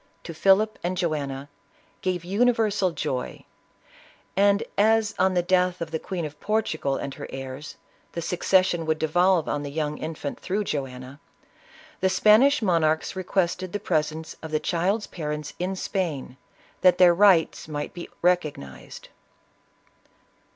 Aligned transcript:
to 0.23 0.33
Philip 0.33 0.79
and 0.83 0.97
Joanna, 0.97 1.47
gave 2.01 2.25
universal 2.25 2.89
joy, 2.89 3.45
and 4.35 4.63
as, 4.75 5.13
on 5.19 5.35
the 5.35 5.43
death 5.43 5.79
of 5.79 5.91
the 5.91 5.99
Queen 5.99 6.25
of 6.25 6.39
Portugal 6.39 6.97
and 6.97 7.13
her 7.13 7.27
heirs, 7.29 7.75
the 8.13 8.21
succession 8.23 8.87
would 8.87 8.97
devolve 8.97 9.47
on 9.47 9.61
the 9.61 9.69
young 9.69 9.99
infant 9.99 10.39
through 10.39 10.63
Joanna, 10.63 11.19
the 11.99 12.09
Spanish 12.09 12.63
monarchs 12.63 13.15
requested 13.15 13.73
the 13.73 13.79
presence 13.79 14.35
of 14.41 14.49
the 14.49 14.59
child's 14.59 15.05
parents 15.05 15.53
in 15.59 15.75
Spain, 15.75 16.35
that 16.81 16.97
their 16.97 17.13
right 17.13 17.63
might 17.69 17.93
be 17.93 18.09
recognized. 18.23 19.09